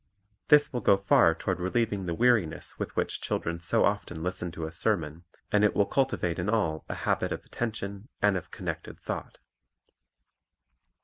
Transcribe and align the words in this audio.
This 0.47 0.73
will 0.73 0.81
go 0.81 0.97
far 0.97 1.35
toward 1.35 1.59
relieving 1.59 2.07
the 2.07 2.15
weariness 2.15 2.79
with 2.79 2.95
which 2.95 3.21
children 3.21 3.59
so 3.59 3.85
often 3.85 4.23
listen 4.23 4.49
to 4.53 4.65
a 4.65 4.71
sermon, 4.71 5.25
and 5.51 5.63
it 5.63 5.75
will 5.75 5.85
cultivate 5.85 6.39
in 6.39 6.49
all 6.49 6.83
a 6.89 6.95
habit 7.05 7.31
of 7.31 7.45
attention 7.45 8.09
and 8.19 8.35
of 8.35 8.49
connected 8.49 8.99
thought. 8.99 9.37